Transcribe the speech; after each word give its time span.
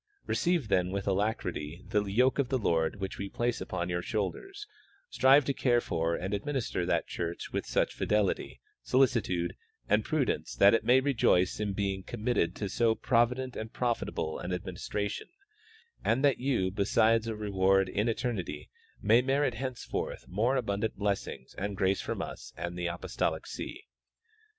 Receive, 0.25 0.67
then, 0.67 0.89
with 0.89 1.07
alacrity 1.07 1.83
the 1.87 2.03
yoke 2.05 2.39
of 2.39 2.49
the 2.49 2.57
Lord 2.57 2.95
Avhich 2.99 3.17
Ave 3.17 3.29
place 3.29 3.61
on 3.61 3.87
your 3.87 4.01
shoulders; 4.01 4.65
strive 5.11 5.45
to 5.45 5.53
care 5.53 5.79
for 5.79 6.15
and 6.15 6.33
administer 6.33 6.87
that 6.87 7.05
church 7.05 7.51
Avith 7.51 7.67
such 7.67 7.93
fidelity, 7.93 8.59
solicitude 8.81 9.53
and 9.87 10.03
prudence 10.03 10.55
that 10.55 10.73
it 10.73 10.83
may 10.83 11.01
rejoice 11.01 11.59
in 11.59 11.73
being 11.73 12.01
commit 12.01 12.33
ted 12.37 12.55
to 12.55 12.67
so 12.67 12.95
proAddent 12.95 13.55
and 13.55 13.73
profitable 13.73 14.39
an 14.39 14.51
administration, 14.51 15.27
and 16.03 16.25
that 16.25 16.39
you, 16.39 16.71
besides 16.71 17.27
a 17.27 17.33
rcAvard 17.33 17.87
in 17.87 18.09
eternity, 18.09 18.71
may 19.03 19.21
merit 19.21 19.53
henceforth 19.53 20.27
more 20.27 20.55
abundant 20.55 20.95
blessings 20.97 21.53
and 21.59 21.77
grace 21.77 22.01
from 22.01 22.23
us 22.23 22.53
and 22.57 22.75
the 22.75 22.87
apostolic 22.87 23.45
see. 23.45 23.83